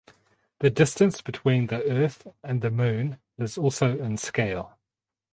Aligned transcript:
The 0.61 0.71
distance 0.71 1.21
between 1.21 1.67
the 1.67 1.83
Earth 1.87 2.25
and 2.43 2.63
the 2.63 2.71
Moon 2.71 3.19
is 3.37 3.55
also 3.55 3.99
in 3.99 4.17
scale. 4.17 4.79